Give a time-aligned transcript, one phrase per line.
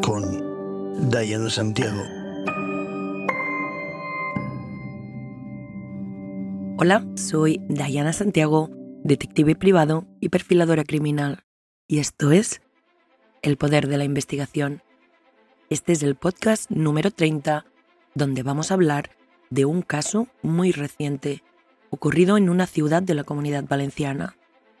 [0.00, 0.22] Con
[1.10, 2.02] Diana Santiago.
[6.78, 8.70] Hola, soy Diana Santiago,
[9.04, 11.44] detective privado y perfiladora criminal,
[11.86, 12.62] y esto es
[13.42, 14.82] El Poder de la Investigación.
[15.68, 17.66] Este es el podcast número 30,
[18.14, 19.10] donde vamos a hablar
[19.50, 21.42] de un caso muy reciente,
[21.90, 24.38] ocurrido en una ciudad de la comunidad valenciana,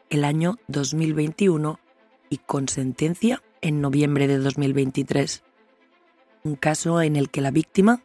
[0.08, 1.78] el año 2021
[2.32, 5.44] y con sentencia en noviembre de 2023.
[6.44, 8.02] Un caso en el que la víctima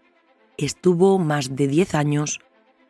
[0.57, 2.41] estuvo más de 10 años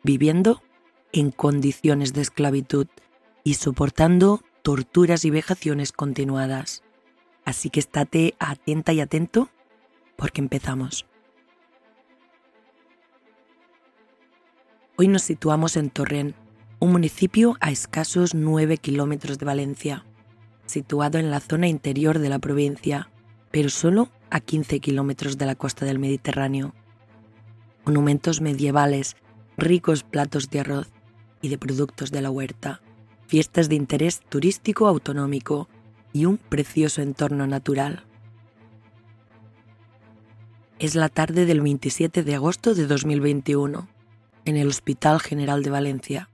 [0.02, 0.64] viviendo
[1.12, 2.88] en condiciones de esclavitud
[3.44, 6.82] y soportando torturas y vejaciones continuadas.
[7.44, 9.48] Así que estate atenta y atento
[10.16, 11.06] porque empezamos.
[14.96, 16.34] Hoy nos situamos en Torrent,
[16.80, 20.04] un municipio a escasos 9 kilómetros de Valencia,
[20.68, 23.10] situado en la zona interior de la provincia,
[23.50, 26.74] pero solo a 15 kilómetros de la costa del Mediterráneo.
[27.84, 29.16] Monumentos medievales,
[29.56, 30.88] ricos platos de arroz
[31.42, 32.80] y de productos de la huerta,
[33.26, 35.68] fiestas de interés turístico autonómico
[36.12, 38.04] y un precioso entorno natural.
[40.78, 43.88] Es la tarde del 27 de agosto de 2021,
[44.44, 46.28] en el Hospital General de Valencia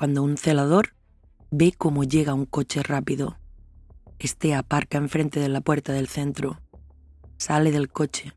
[0.00, 0.94] cuando un celador
[1.50, 3.36] ve cómo llega un coche rápido.
[4.20, 6.60] Este aparca enfrente de la puerta del centro,
[7.38, 8.34] sale del coche,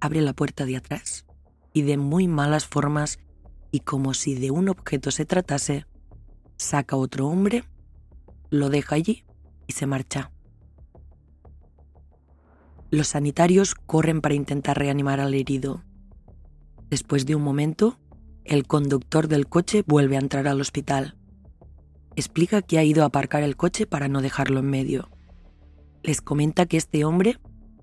[0.00, 1.24] abre la puerta de atrás
[1.72, 3.18] y de muy malas formas
[3.70, 5.86] y como si de un objeto se tratase,
[6.58, 7.64] saca otro hombre,
[8.50, 9.24] lo deja allí
[9.66, 10.30] y se marcha.
[12.90, 15.84] Los sanitarios corren para intentar reanimar al herido.
[16.90, 17.98] Después de un momento,
[18.44, 21.17] el conductor del coche vuelve a entrar al hospital.
[22.18, 25.08] Explica que ha ido a aparcar el coche para no dejarlo en medio.
[26.02, 27.38] Les comenta que este hombre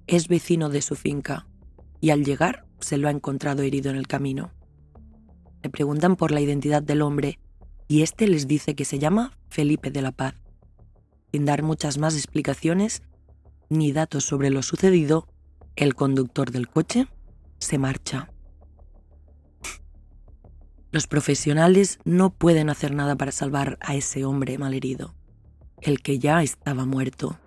[0.07, 1.47] es vecino de su finca
[2.01, 4.51] y al llegar se lo ha encontrado herido en el camino.
[5.63, 7.39] Le preguntan por la identidad del hombre
[7.87, 10.35] y este les dice que se llama Felipe de la Paz.
[11.31, 13.03] Sin dar muchas más explicaciones
[13.69, 15.29] ni datos sobre lo sucedido,
[15.77, 17.07] el conductor del coche
[17.59, 18.34] se marcha.
[20.95, 25.13] Los profesionales no pueden hacer nada para salvar a ese hombre malherido,
[25.81, 27.37] el que ya estaba muerto,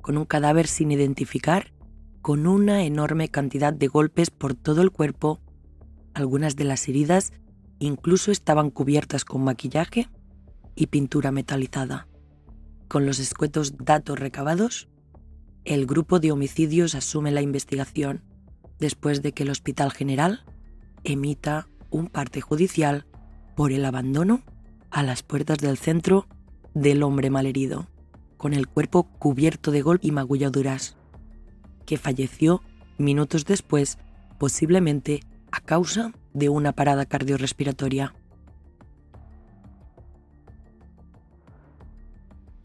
[0.00, 1.74] con un cadáver sin identificar,
[2.22, 5.42] con una enorme cantidad de golpes por todo el cuerpo,
[6.14, 7.34] algunas de las heridas
[7.80, 10.08] incluso estaban cubiertas con maquillaje
[10.74, 12.08] y pintura metalizada.
[12.88, 14.88] Con los escuetos datos recabados,
[15.66, 18.24] el grupo de homicidios asume la investigación
[18.78, 20.46] después de que el Hospital General
[21.04, 23.06] emita un parte judicial
[23.56, 24.42] por el abandono
[24.90, 26.26] a las puertas del centro
[26.74, 27.88] del hombre malherido,
[28.36, 30.96] con el cuerpo cubierto de golpes y magulladuras,
[31.86, 32.62] que falleció
[32.98, 33.98] minutos después,
[34.38, 38.14] posiblemente a causa de una parada cardiorrespiratoria.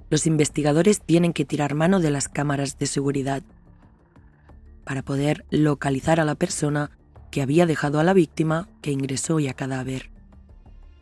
[0.09, 3.41] Los investigadores tienen que tirar mano de las cámaras de seguridad
[4.84, 6.91] para poder localizar a la persona
[7.33, 10.11] que había dejado a la víctima que ingresó y a cadáver.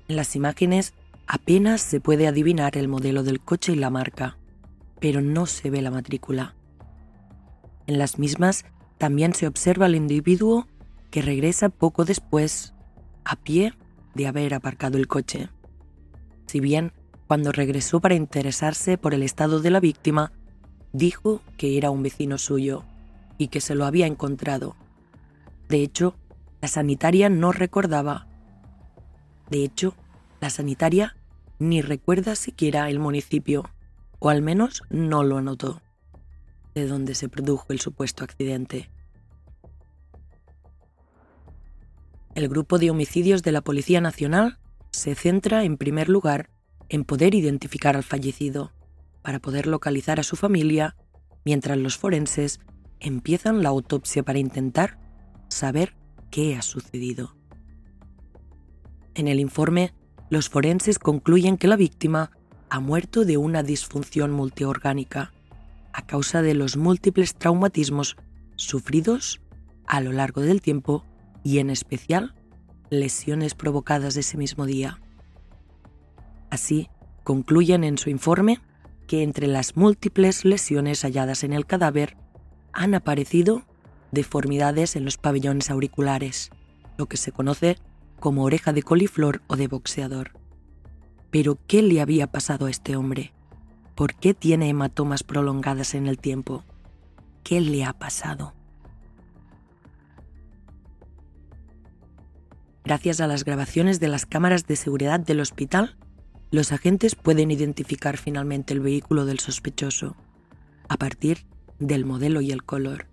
[0.08, 0.94] En las imágenes
[1.28, 4.38] apenas se puede adivinar el modelo del coche y la marca,
[5.02, 6.56] pero no se ve la matrícula.
[7.86, 8.64] En las mismas
[8.98, 10.68] también se observa al individuo
[11.10, 12.74] que regresa poco después,
[13.26, 13.74] a pie
[14.16, 15.50] de haber aparcado el coche.
[16.46, 16.94] Si bien,
[17.28, 20.32] cuando regresó para interesarse por el estado de la víctima,
[20.94, 22.86] dijo que era un vecino suyo
[23.38, 24.78] y que se lo había encontrado.
[25.68, 26.16] De hecho,
[26.62, 28.28] la sanitaria no recordaba.
[29.50, 29.96] De hecho,
[30.40, 31.16] la sanitaria
[31.60, 33.70] ni recuerda siquiera el municipio,
[34.20, 35.82] o al menos no lo anotó,
[36.74, 38.90] de donde se produjo el supuesto accidente.
[42.34, 44.58] El grupo de homicidios de la Policía Nacional
[44.92, 46.50] se centra en primer lugar
[46.90, 48.72] en poder identificar al fallecido,
[49.22, 50.96] para poder localizar a su familia,
[51.46, 52.60] mientras los forenses
[53.00, 55.00] empiezan la autopsia para intentar
[55.48, 55.94] saber
[56.32, 57.36] qué ha sucedido.
[59.14, 59.94] En el informe,
[60.30, 62.32] los forenses concluyen que la víctima
[62.70, 65.34] ha muerto de una disfunción multiorgánica
[65.94, 68.16] a causa de los múltiples traumatismos
[68.56, 69.42] sufridos
[69.86, 71.04] a lo largo del tiempo
[71.44, 72.34] y en especial
[72.90, 75.02] lesiones provocadas ese mismo día.
[76.50, 76.90] Así,
[77.24, 78.62] concluyen en su informe
[79.08, 82.16] que entre las múltiples lesiones halladas en el cadáver
[82.72, 83.64] han aparecido
[84.12, 86.52] deformidades en los pabellones auriculares,
[86.98, 87.78] lo que se conoce
[88.20, 90.32] como oreja de coliflor o de boxeador.
[91.32, 93.34] Pero ¿qué le había pasado a este hombre?
[93.96, 96.64] ¿Por qué tiene hematomas prolongadas en el tiempo?
[97.44, 98.54] ¿Qué le ha pasado?
[102.84, 105.98] Gracias a las grabaciones de las cámaras de seguridad del hospital,
[106.50, 110.16] los agentes pueden identificar finalmente el vehículo del sospechoso,
[110.90, 111.46] a partir
[111.80, 113.11] del modelo y el color.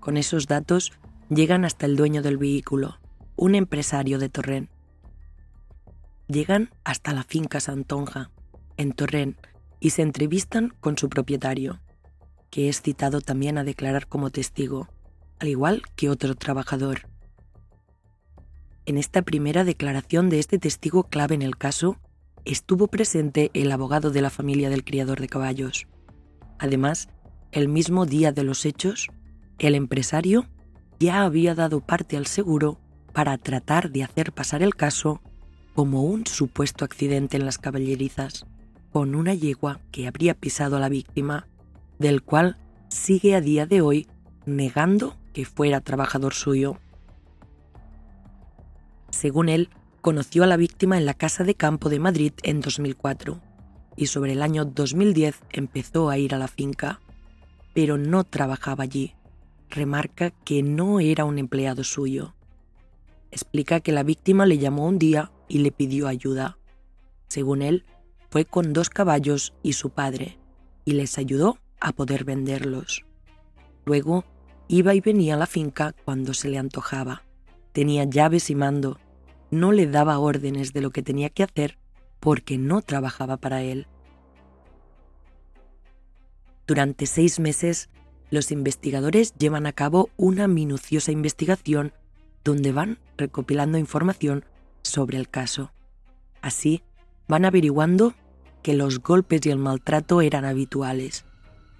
[0.00, 0.92] Con esos datos
[1.28, 2.98] llegan hasta el dueño del vehículo,
[3.36, 4.70] un empresario de Torrent.
[6.26, 8.30] Llegan hasta la finca Santonja,
[8.76, 9.36] en Torrent,
[9.78, 11.80] y se entrevistan con su propietario,
[12.50, 14.88] que es citado también a declarar como testigo,
[15.38, 17.08] al igual que otro trabajador.
[18.86, 21.98] En esta primera declaración de este testigo clave en el caso,
[22.44, 25.86] estuvo presente el abogado de la familia del criador de caballos.
[26.58, 27.08] Además,
[27.52, 29.08] el mismo día de los hechos,
[29.60, 30.46] el empresario
[30.98, 32.80] ya había dado parte al seguro
[33.12, 35.20] para tratar de hacer pasar el caso
[35.74, 38.46] como un supuesto accidente en las caballerizas,
[38.92, 41.46] con una yegua que habría pisado a la víctima,
[41.98, 42.56] del cual
[42.88, 44.08] sigue a día de hoy
[44.46, 46.78] negando que fuera trabajador suyo.
[49.10, 49.68] Según él,
[50.00, 53.40] conoció a la víctima en la casa de campo de Madrid en 2004
[53.96, 57.00] y sobre el año 2010 empezó a ir a la finca,
[57.74, 59.14] pero no trabajaba allí.
[59.70, 62.34] Remarca que no era un empleado suyo.
[63.30, 66.58] Explica que la víctima le llamó un día y le pidió ayuda.
[67.28, 67.84] Según él,
[68.30, 70.38] fue con dos caballos y su padre,
[70.84, 73.04] y les ayudó a poder venderlos.
[73.84, 74.24] Luego
[74.68, 77.22] iba y venía a la finca cuando se le antojaba.
[77.72, 78.98] Tenía llaves y mando.
[79.50, 81.78] No le daba órdenes de lo que tenía que hacer
[82.20, 83.86] porque no trabajaba para él.
[86.66, 87.88] Durante seis meses,
[88.30, 91.92] los investigadores llevan a cabo una minuciosa investigación
[92.44, 94.44] donde van recopilando información
[94.82, 95.72] sobre el caso.
[96.40, 96.82] Así,
[97.28, 98.14] van averiguando
[98.62, 101.24] que los golpes y el maltrato eran habituales,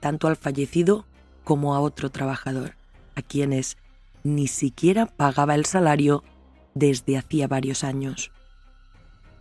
[0.00, 1.06] tanto al fallecido
[1.44, 2.76] como a otro trabajador,
[3.14, 3.76] a quienes
[4.23, 6.23] ni siquiera pagaba el salario
[6.75, 8.32] desde hacía varios años.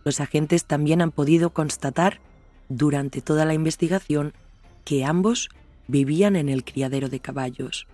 [0.04, 2.20] Los agentes también han podido constatar
[2.68, 4.32] durante toda la investigación
[4.84, 5.50] que ambos
[5.90, 7.86] vivían en el criadero de caballos,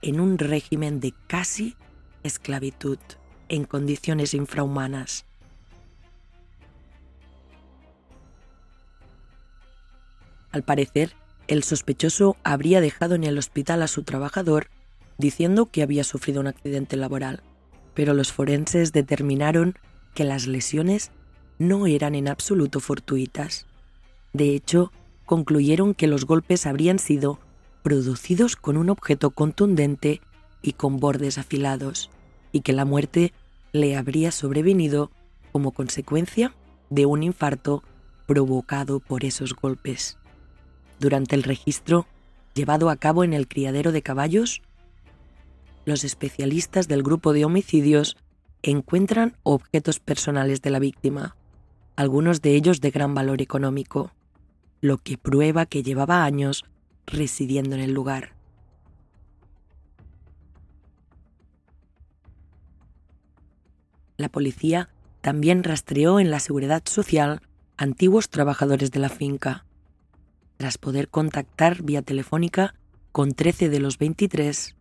[0.00, 1.76] en un régimen de casi
[2.22, 2.98] esclavitud,
[3.48, 5.26] en condiciones infrahumanas.
[10.52, 11.14] Al parecer,
[11.48, 14.68] el sospechoso habría dejado en el hospital a su trabajador
[15.18, 17.42] diciendo que había sufrido un accidente laboral,
[17.94, 19.74] pero los forenses determinaron
[20.14, 21.10] que las lesiones
[21.58, 23.66] no eran en absoluto fortuitas.
[24.32, 24.92] De hecho,
[25.24, 27.38] concluyeron que los golpes habrían sido
[27.82, 30.20] producidos con un objeto contundente
[30.62, 32.10] y con bordes afilados,
[32.52, 33.32] y que la muerte
[33.72, 35.10] le habría sobrevenido
[35.50, 36.54] como consecuencia
[36.90, 37.82] de un infarto
[38.26, 40.18] provocado por esos golpes.
[41.00, 42.06] Durante el registro
[42.54, 44.62] llevado a cabo en el criadero de caballos,
[45.84, 48.16] los especialistas del grupo de homicidios
[48.62, 51.36] encuentran objetos personales de la víctima,
[51.96, 54.12] algunos de ellos de gran valor económico,
[54.82, 56.64] lo que prueba que llevaba años
[57.06, 58.34] residiendo en el lugar.
[64.16, 67.40] La policía también rastreó en la seguridad social
[67.76, 69.64] antiguos trabajadores de la finca,
[70.56, 72.74] tras poder contactar vía telefónica
[73.12, 74.76] con 13 de los 23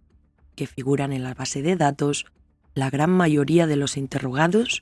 [0.56, 2.26] que figuran en la base de datos,
[2.74, 4.82] la gran mayoría de los interrogados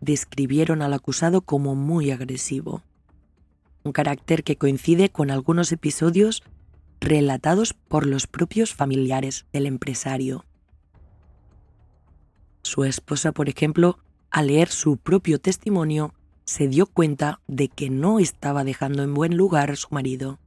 [0.00, 2.82] describieron al acusado como muy agresivo,
[3.86, 6.42] un carácter que coincide con algunos episodios
[7.00, 10.44] relatados por los propios familiares del empresario.
[12.62, 13.98] Su esposa, por ejemplo,
[14.30, 16.14] al leer su propio testimonio,
[16.44, 20.38] se dio cuenta de que no estaba dejando en buen lugar a su marido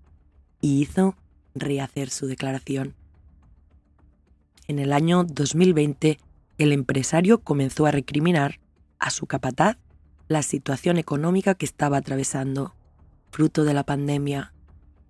[0.62, 1.16] y hizo
[1.56, 2.96] rehacer su declaración.
[4.68, 6.20] En el año 2020,
[6.58, 8.60] el empresario comenzó a recriminar
[9.00, 9.78] a su capataz
[10.28, 12.76] la situación económica que estaba atravesando,
[13.32, 14.54] fruto de la pandemia.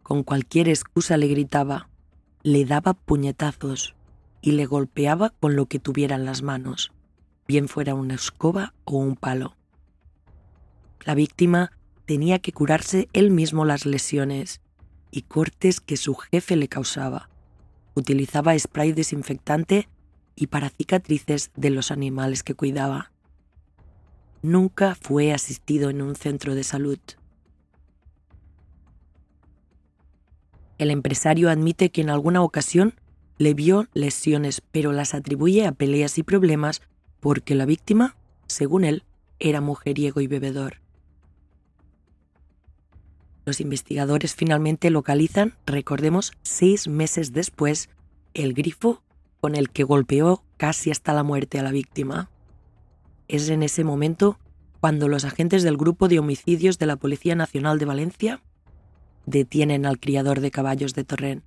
[0.03, 1.89] Con cualquier excusa le gritaba,
[2.43, 3.95] le daba puñetazos
[4.41, 6.91] y le golpeaba con lo que tuviera en las manos,
[7.47, 9.55] bien fuera una escoba o un palo.
[11.05, 11.71] La víctima
[12.05, 14.61] tenía que curarse él mismo las lesiones
[15.11, 17.29] y cortes que su jefe le causaba.
[17.95, 19.89] Utilizaba spray desinfectante
[20.35, 23.11] y para cicatrices de los animales que cuidaba.
[24.41, 26.99] Nunca fue asistido en un centro de salud.
[30.79, 32.95] El empresario admite que en alguna ocasión
[33.37, 36.81] le vio lesiones, pero las atribuye a peleas y problemas
[37.19, 38.15] porque la víctima,
[38.47, 39.03] según él,
[39.39, 40.77] era mujeriego y bebedor.
[43.45, 47.89] Los investigadores finalmente localizan, recordemos, seis meses después,
[48.33, 49.03] el grifo
[49.41, 52.29] con el que golpeó casi hasta la muerte a la víctima.
[53.27, 54.39] Es en ese momento
[54.79, 58.41] cuando los agentes del Grupo de Homicidios de la Policía Nacional de Valencia
[59.29, 61.43] detienen al criador de caballos de Torrent,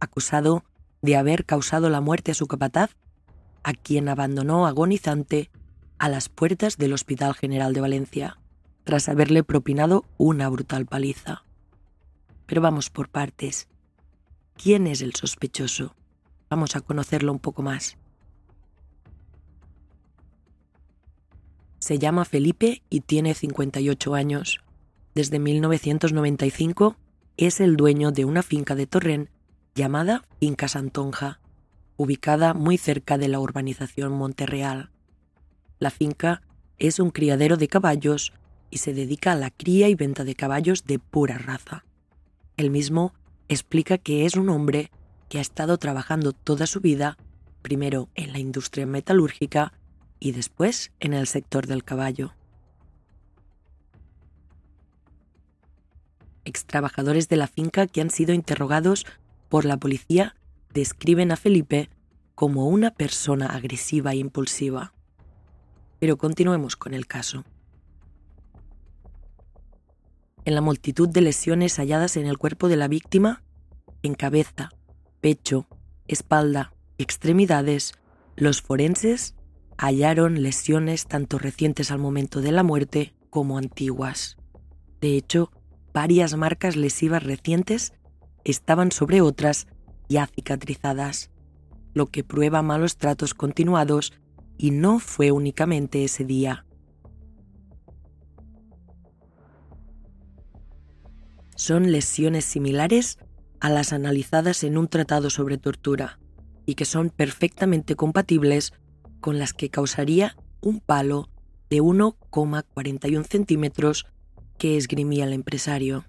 [0.00, 0.64] acusado
[1.02, 2.96] de haber causado la muerte a su capataz,
[3.62, 5.50] a quien abandonó agonizante
[5.98, 8.38] a las puertas del Hospital General de Valencia,
[8.84, 11.44] tras haberle propinado una brutal paliza.
[12.46, 13.68] Pero vamos por partes.
[14.56, 15.94] ¿Quién es el sospechoso?
[16.50, 17.96] Vamos a conocerlo un poco más.
[21.78, 24.60] Se llama Felipe y tiene 58 años.
[25.14, 26.96] Desde 1995
[27.36, 29.28] es el dueño de una finca de Torrent
[29.74, 31.40] llamada Finca Santonja,
[31.96, 34.90] ubicada muy cerca de la urbanización Monterreal.
[35.78, 36.42] La finca
[36.78, 38.32] es un criadero de caballos
[38.70, 41.84] y se dedica a la cría y venta de caballos de pura raza.
[42.56, 43.14] El mismo
[43.48, 44.90] explica que es un hombre
[45.28, 47.18] que ha estado trabajando toda su vida,
[47.62, 49.72] primero en la industria metalúrgica
[50.20, 52.34] y después en el sector del caballo.
[56.44, 59.06] Ex trabajadores de la finca que han sido interrogados
[59.48, 60.36] por la policía
[60.72, 61.90] describen a Felipe
[62.34, 64.92] como una persona agresiva e impulsiva.
[66.00, 67.44] Pero continuemos con el caso.
[70.44, 73.42] En la multitud de lesiones halladas en el cuerpo de la víctima,
[74.02, 74.70] en cabeza,
[75.20, 75.66] pecho,
[76.06, 77.94] espalda y extremidades,
[78.36, 79.34] los forenses
[79.78, 84.36] hallaron lesiones tanto recientes al momento de la muerte como antiguas.
[85.00, 85.50] De hecho,
[85.94, 87.94] varias marcas lesivas recientes
[88.42, 89.68] estaban sobre otras
[90.08, 91.30] ya cicatrizadas,
[91.94, 94.12] lo que prueba malos tratos continuados
[94.58, 96.66] y no fue únicamente ese día.
[101.56, 103.18] Son lesiones similares
[103.60, 106.18] a las analizadas en un tratado sobre tortura
[106.66, 108.72] y que son perfectamente compatibles
[109.20, 111.30] con las que causaría un palo
[111.70, 114.06] de 1,41 centímetros
[114.58, 116.04] que esgrimía el empresario.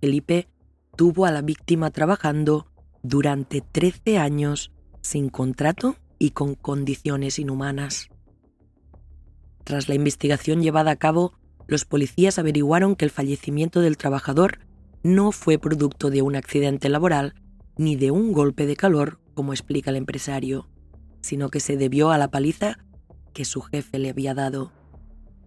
[0.00, 0.48] Felipe
[0.96, 2.66] tuvo a la víctima trabajando
[3.02, 8.08] durante 13 años sin contrato y con condiciones inhumanas.
[9.64, 11.34] Tras la investigación llevada a cabo,
[11.66, 14.58] los policías averiguaron que el fallecimiento del trabajador
[15.02, 17.34] no fue producto de un accidente laboral
[17.76, 20.68] ni de un golpe de calor, como explica el empresario
[21.20, 22.78] sino que se debió a la paliza
[23.32, 24.72] que su jefe le había dado,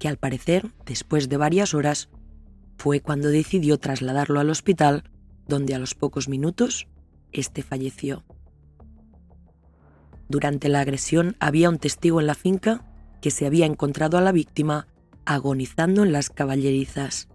[0.03, 2.09] que al parecer, después de varias horas,
[2.77, 5.05] fue cuando decidió trasladarlo al hospital,
[5.47, 6.89] donde a los pocos minutos,
[7.31, 8.25] este falleció.
[10.27, 12.83] Durante la agresión había un testigo en la finca
[13.21, 14.87] que se había encontrado a la víctima
[15.23, 17.29] agonizando en las caballerizas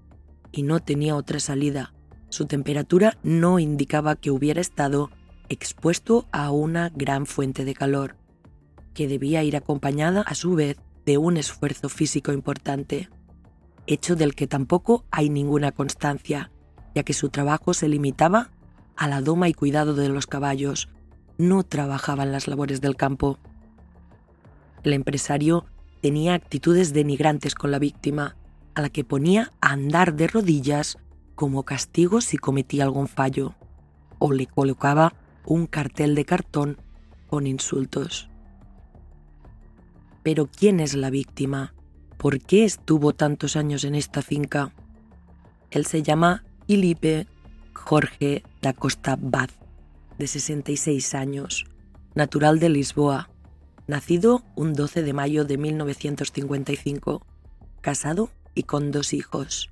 [0.53, 1.95] y no tenía otra salida.
[2.29, 5.09] Su temperatura no indicaba que hubiera estado
[5.49, 8.17] expuesto a una gran fuente de calor
[8.93, 10.77] que debía ir acompañada a su vez
[11.09, 13.09] de un esfuerzo físico importante,
[13.87, 16.51] hecho del que tampoco hay ninguna constancia,
[16.95, 18.51] ya que su trabajo se limitaba
[18.95, 20.91] a la doma y cuidado de los caballos,
[21.39, 23.39] no trabajaba en las labores del campo.
[24.83, 25.65] El empresario
[26.03, 28.37] tenía actitudes denigrantes con la víctima,
[28.75, 30.99] a la que ponía a andar de rodillas
[31.35, 33.55] como castigo si cometía algún fallo,
[34.19, 35.15] o le colocaba
[35.47, 36.77] un cartel de cartón
[37.29, 38.29] con insultos.
[40.23, 41.75] Pero ¿quién es la víctima?
[42.17, 44.73] ¿Por qué estuvo tantos años en esta finca?
[45.71, 47.27] Él se llama Felipe
[47.73, 49.51] Jorge da Costa Baz,
[50.19, 51.67] de 66 años,
[52.15, 53.31] natural de Lisboa,
[53.87, 57.25] nacido un 12 de mayo de 1955,
[57.81, 59.71] casado y con dos hijos.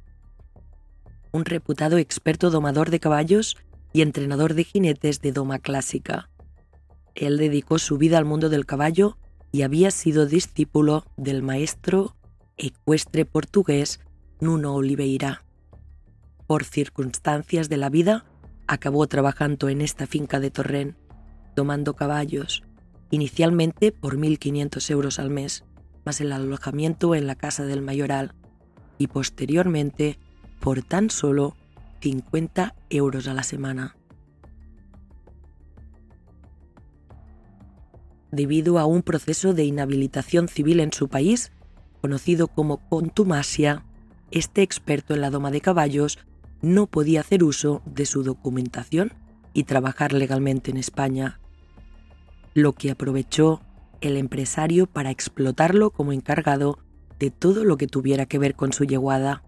[1.32, 3.58] Un reputado experto domador de caballos
[3.92, 6.30] y entrenador de jinetes de doma clásica.
[7.14, 9.18] Él dedicó su vida al mundo del caballo
[9.52, 12.16] y había sido discípulo del maestro
[12.56, 14.00] ecuestre portugués
[14.40, 15.44] Nuno Oliveira.
[16.46, 18.24] Por circunstancias de la vida,
[18.66, 20.96] acabó trabajando en esta finca de Torrent,
[21.54, 22.62] tomando caballos,
[23.10, 25.64] inicialmente por 1.500 euros al mes,
[26.04, 28.34] más el alojamiento en la casa del mayoral,
[28.98, 30.18] y posteriormente
[30.60, 31.56] por tan solo
[32.00, 33.95] 50 euros a la semana.
[38.30, 41.52] Debido a un proceso de inhabilitación civil en su país,
[42.00, 43.84] conocido como contumacia,
[44.30, 46.18] este experto en la doma de caballos
[46.62, 49.12] no podía hacer uso de su documentación
[49.52, 51.40] y trabajar legalmente en España,
[52.54, 53.60] lo que aprovechó
[54.00, 56.78] el empresario para explotarlo como encargado
[57.18, 59.42] de todo lo que tuviera que ver con su yeguada.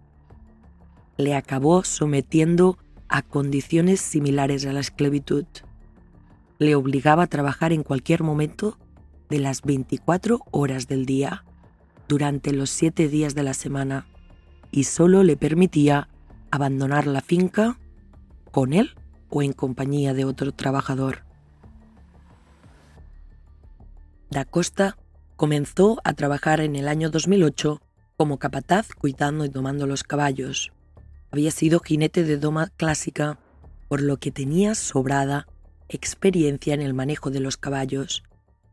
[1.17, 2.77] le acabó sometiendo
[3.09, 5.45] a condiciones similares a la esclavitud.
[6.59, 8.77] Le obligaba a trabajar en cualquier momento
[9.29, 11.45] de las 24 horas del día,
[12.09, 14.07] durante los siete días de la semana,
[14.69, 16.09] y solo le permitía
[16.51, 17.79] abandonar la finca
[18.51, 18.95] con él
[19.29, 21.23] o en compañía de otro trabajador.
[24.29, 24.97] Da Costa
[25.37, 27.81] comenzó a trabajar en el año 2008
[28.17, 30.73] como capataz cuidando y domando los caballos.
[31.31, 33.39] Había sido jinete de doma clásica,
[33.87, 35.47] por lo que tenía sobrada
[35.89, 38.23] experiencia en el manejo de los caballos,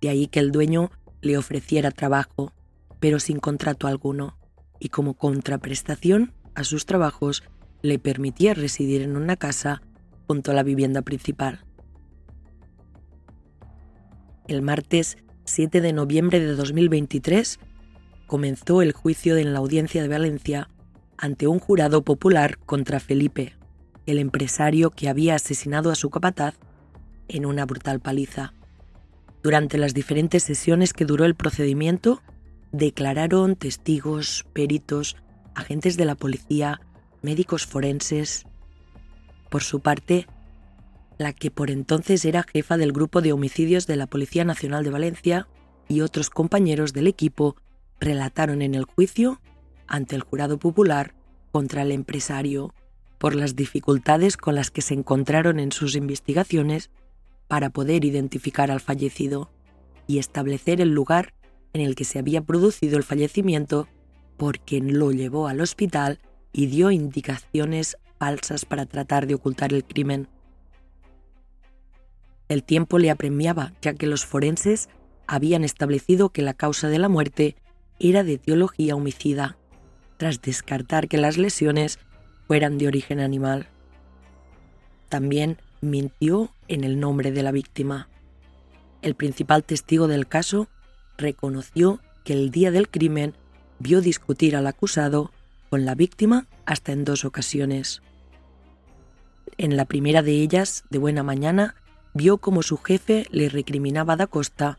[0.00, 0.90] de ahí que el dueño
[1.22, 2.52] le ofreciera trabajo,
[3.00, 4.38] pero sin contrato alguno,
[4.78, 7.42] y como contraprestación a sus trabajos
[7.82, 9.82] le permitía residir en una casa
[10.26, 11.64] junto a la vivienda principal.
[14.48, 17.58] El martes 7 de noviembre de 2023
[18.26, 20.68] comenzó el juicio en la audiencia de Valencia
[21.16, 23.54] ante un jurado popular contra Felipe,
[24.06, 26.56] el empresario que había asesinado a su capataz
[27.28, 28.52] en una brutal paliza.
[29.42, 32.22] Durante las diferentes sesiones que duró el procedimiento,
[32.72, 35.16] declararon testigos, peritos,
[35.54, 36.80] agentes de la policía,
[37.22, 38.46] médicos forenses.
[39.50, 40.26] Por su parte,
[41.18, 44.90] la que por entonces era jefa del grupo de homicidios de la Policía Nacional de
[44.90, 45.48] Valencia
[45.88, 47.56] y otros compañeros del equipo
[48.00, 49.40] relataron en el juicio
[49.86, 51.14] ante el jurado popular
[51.52, 52.74] contra el empresario
[53.18, 56.90] por las dificultades con las que se encontraron en sus investigaciones
[57.48, 59.50] para poder identificar al fallecido
[60.06, 61.34] y establecer el lugar
[61.72, 63.88] en el que se había producido el fallecimiento
[64.36, 66.20] por quien lo llevó al hospital
[66.52, 70.28] y dio indicaciones falsas para tratar de ocultar el crimen.
[72.48, 74.88] El tiempo le apremiaba, ya que los forenses
[75.26, 77.56] habían establecido que la causa de la muerte
[77.98, 79.58] era de etiología homicida,
[80.16, 81.98] tras descartar que las lesiones
[82.46, 83.68] fueran de origen animal.
[85.08, 88.08] También mintió en el nombre de la víctima.
[89.02, 90.68] El principal testigo del caso
[91.16, 93.34] reconoció que el día del crimen
[93.78, 95.32] vio discutir al acusado
[95.70, 98.02] con la víctima hasta en dos ocasiones.
[99.58, 101.76] En la primera de ellas, de buena mañana,
[102.14, 104.78] vio como su jefe le recriminaba a Da Costa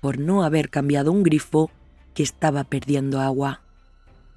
[0.00, 1.70] por no haber cambiado un grifo
[2.14, 3.60] que estaba perdiendo agua.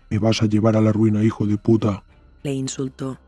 [0.09, 2.03] Me vas a llevar a la ruina, hijo de puta,
[2.43, 3.19] le insultó.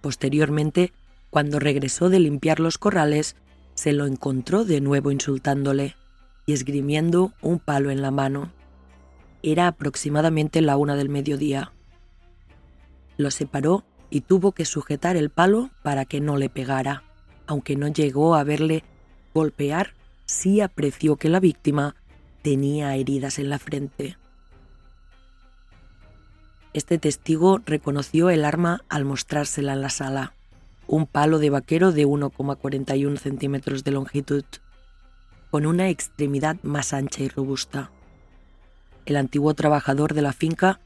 [0.00, 0.92] Posteriormente,
[1.36, 3.36] cuando regresó de limpiar los corrales,
[3.74, 5.94] se lo encontró de nuevo insultándole
[6.46, 8.52] y esgrimiendo un palo en la mano.
[9.42, 11.72] Era aproximadamente la una del mediodía.
[13.18, 17.02] Lo separó y tuvo que sujetar el palo para que no le pegara
[17.46, 18.82] aunque no llegó a verle
[19.34, 19.94] golpear,
[20.24, 21.96] sí apreció que la víctima
[22.40, 24.16] tenía heridas en la frente.
[26.72, 30.35] Este testigo reconoció el arma al mostrársela en la sala,
[30.86, 34.44] un palo de vaquero de 1,41 centímetros de longitud,
[35.50, 37.90] con una extremidad más ancha y robusta.
[39.04, 40.80] El antiguo trabajador de la finca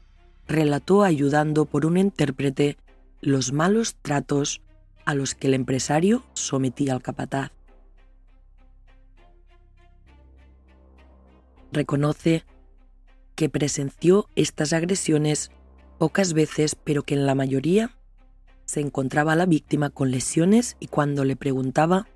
[0.47, 2.77] relató ayudando por un intérprete
[3.21, 4.61] los malos tratos
[5.05, 7.51] a los que el empresario sometía al capataz.
[11.71, 12.43] Reconoce
[13.35, 15.51] que presenció estas agresiones
[15.97, 17.95] pocas veces, pero que en la mayoría
[18.71, 22.07] se encontraba la víctima con lesiones y cuando le preguntaba,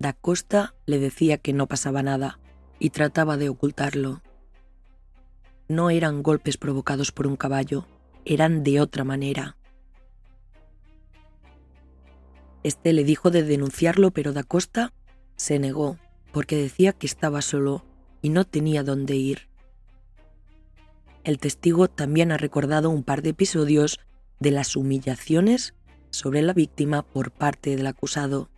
[0.00, 2.40] Da Costa le decía que no pasaba nada
[2.80, 4.20] y trataba de ocultarlo.
[5.68, 7.86] No eran golpes provocados por un caballo,
[8.24, 9.56] eran de otra manera.
[12.64, 14.92] Este le dijo de denunciarlo, pero Da Costa
[15.36, 15.96] se negó
[16.32, 17.84] porque decía que estaba solo
[18.20, 19.48] y no tenía dónde ir.
[21.22, 24.00] El testigo también ha recordado un par de episodios
[24.40, 25.72] de las humillaciones
[26.10, 28.48] sobre la víctima por parte del acusado.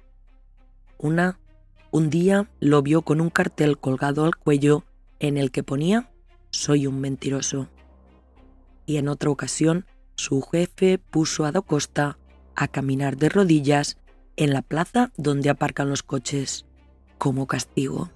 [0.99, 1.39] Una,
[1.91, 4.85] un día lo vio con un cartel colgado al cuello
[5.21, 6.11] en el que ponía
[6.51, 7.69] Soy un mentiroso.
[8.85, 9.87] Y en otra ocasión,
[10.17, 12.19] su jefe puso a Da Costa
[12.55, 13.97] a caminar de rodillas
[14.37, 16.67] en la plaza donde aparcan los coches,
[17.19, 18.11] como castigo.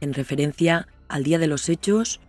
[0.00, 2.20] En referencia al día de los hechos,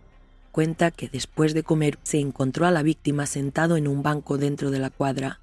[0.58, 4.72] cuenta que después de comer se encontró a la víctima sentado en un banco dentro
[4.72, 5.38] de la cuadra.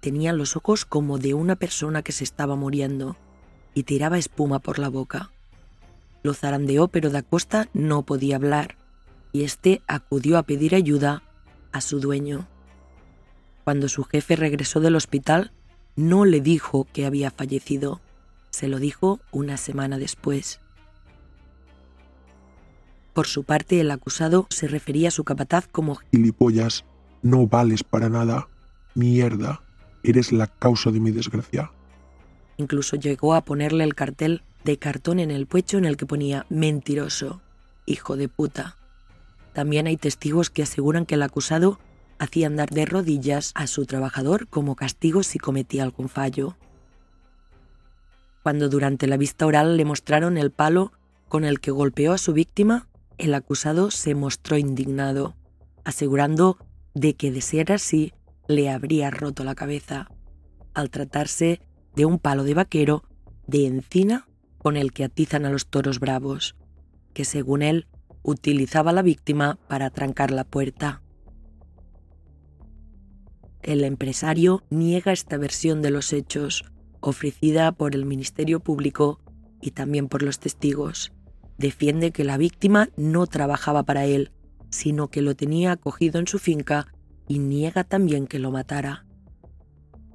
[0.00, 3.16] Tenía los ojos como de una persona que se estaba muriendo
[3.72, 5.30] y tiraba espuma por la boca.
[6.24, 8.74] Lo zarandeó, pero Da Costa no podía hablar
[9.30, 11.22] y éste acudió a pedir ayuda
[11.70, 12.48] a su dueño.
[13.62, 15.52] Cuando su jefe regresó del hospital,
[15.94, 18.00] no le dijo que había fallecido,
[18.50, 20.58] se lo dijo una semana después.
[23.18, 26.84] Por su parte, el acusado se refería a su capataz como gilipollas
[27.20, 28.46] No vales para nada.
[28.94, 29.60] Mierda.
[30.04, 31.72] Eres la causa de mi desgracia.
[32.58, 36.46] Incluso llegó a ponerle el cartel de cartón en el pecho en el que ponía
[36.48, 37.40] mentiroso,
[37.86, 38.76] hijo de puta.
[39.52, 41.80] También hay testigos que aseguran que el acusado
[42.20, 46.56] hacía andar de rodillas a su trabajador como castigo si cometía algún fallo.
[48.44, 50.92] Cuando durante la vista oral le mostraron el palo
[51.26, 52.86] con el que golpeó a su víctima,
[53.18, 55.36] el acusado se mostró indignado,
[55.84, 56.58] asegurando
[56.94, 58.12] de que de ser así
[58.46, 60.08] le habría roto la cabeza,
[60.72, 61.60] al tratarse
[61.94, 63.02] de un palo de vaquero
[63.46, 66.56] de encina con el que atizan a los toros bravos,
[67.12, 67.86] que según él
[68.22, 71.02] utilizaba la víctima para trancar la puerta.
[73.62, 76.64] El empresario niega esta versión de los hechos,
[77.00, 79.20] ofrecida por el Ministerio Público
[79.60, 81.12] y también por los testigos.
[81.58, 84.30] Defiende que la víctima no trabajaba para él,
[84.70, 86.86] sino que lo tenía acogido en su finca
[87.26, 89.04] y niega también que lo matara.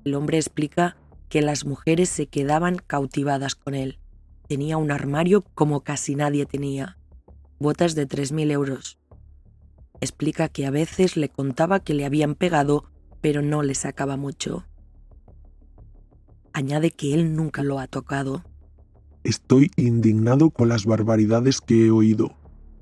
[0.06, 0.98] El hombre explica
[1.30, 4.00] que las mujeres se quedaban cautivadas con él.
[4.48, 6.98] Tenía un armario como casi nadie tenía,
[7.60, 9.00] botas de 3.000 euros.
[10.00, 12.86] Explica que a veces le contaba que le habían pegado,
[13.22, 14.66] pero no le sacaba mucho.
[16.52, 18.44] Añade que él nunca lo ha tocado.
[19.24, 22.36] Estoy indignado con las barbaridades que he oído.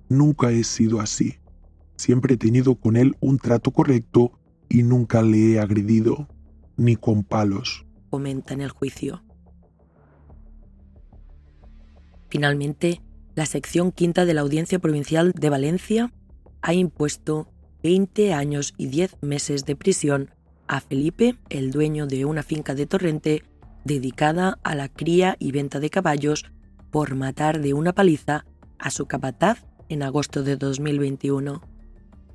[0.09, 1.35] Nunca he sido así.
[1.97, 4.31] Siempre he tenido con él un trato correcto
[4.67, 6.27] y nunca le he agredido,
[6.77, 7.85] ni con palos.
[8.09, 9.23] Comenta en el juicio.
[12.29, 13.01] Finalmente,
[13.35, 16.11] la sección quinta de la Audiencia Provincial de Valencia
[16.61, 17.47] ha impuesto
[17.83, 20.31] 20 años y 10 meses de prisión
[20.67, 23.43] a Felipe, el dueño de una finca de Torrente
[23.83, 26.45] dedicada a la cría y venta de caballos,
[26.91, 28.45] por matar de una paliza
[28.77, 31.61] a su capataz en agosto de 2021.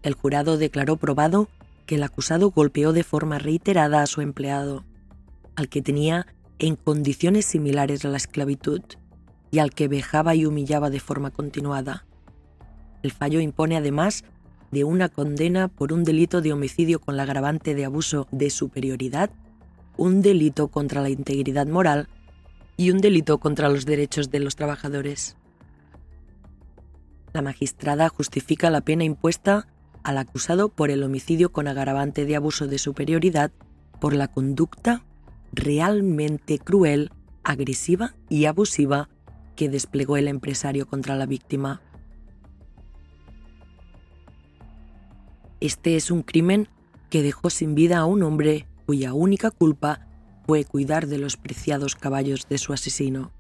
[0.03, 1.49] El jurado declaró probado
[1.85, 4.85] que el acusado golpeó de forma reiterada a su empleado,
[5.55, 6.27] al que tenía
[6.59, 8.81] en condiciones similares a la esclavitud
[9.51, 12.07] y al que vejaba y humillaba de forma continuada.
[13.03, 14.25] El fallo impone además
[14.71, 19.31] de una condena por un delito de homicidio con la agravante de abuso de superioridad,
[19.97, 22.09] un delito contra la integridad moral
[22.77, 25.37] y un delito contra los derechos de los trabajadores.
[27.33, 29.67] La magistrada justifica la pena impuesta
[30.03, 33.51] al acusado por el homicidio con agravante de abuso de superioridad
[34.01, 35.05] por la conducta
[35.53, 37.11] realmente cruel,
[37.43, 39.09] agresiva y abusiva
[39.57, 41.81] que desplegó el empresario contra la víctima.
[45.61, 46.69] Este es un crimen
[47.11, 50.07] que dejó sin vida a un hombre cuya única culpa
[50.47, 53.33] fue cuidar de los preciados caballos de su asesino.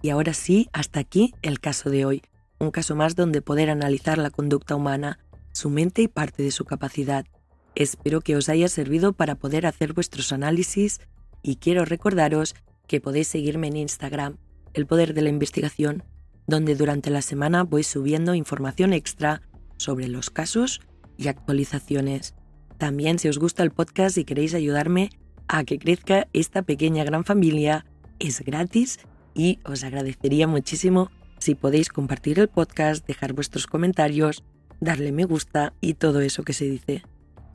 [0.00, 2.22] Y ahora sí, hasta aquí el caso de hoy,
[2.60, 5.18] un caso más donde poder analizar la conducta humana,
[5.52, 7.26] su mente y parte de su capacidad.
[7.74, 11.00] Espero que os haya servido para poder hacer vuestros análisis
[11.42, 12.54] y quiero recordaros
[12.86, 14.38] que podéis seguirme en Instagram,
[14.72, 16.04] El Poder de la Investigación,
[16.46, 19.42] donde durante la semana voy subiendo información extra
[19.76, 20.80] sobre los casos
[21.16, 22.34] y actualizaciones.
[22.78, 25.10] También si os gusta el podcast y queréis ayudarme
[25.48, 27.84] a que crezca esta pequeña gran familia,
[28.18, 29.00] es gratis
[29.34, 34.44] y os agradecería muchísimo si podéis compartir el podcast, dejar vuestros comentarios,
[34.80, 37.02] darle me gusta y todo eso que se dice.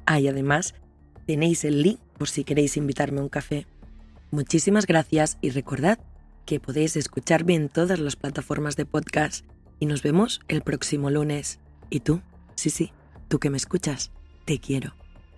[0.05, 0.75] Ah, y además
[1.25, 3.67] tenéis el link por si queréis invitarme a un café.
[4.31, 5.99] Muchísimas gracias y recordad
[6.45, 9.45] que podéis escucharme en todas las plataformas de podcast
[9.79, 11.59] y nos vemos el próximo lunes.
[11.89, 12.21] ¿Y tú?
[12.55, 12.91] Sí, sí,
[13.27, 14.11] tú que me escuchas,
[14.45, 15.02] te quiero.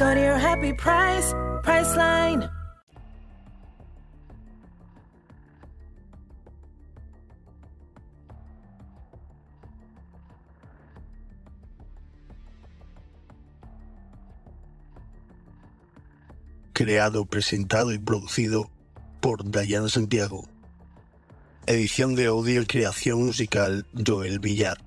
[0.00, 2.48] Go your happy price, Priceline.
[16.72, 18.70] Creado, presentado y producido
[19.20, 20.48] por Dayan Santiago.
[21.66, 24.78] Edición de audio y creación musical Joel Villar.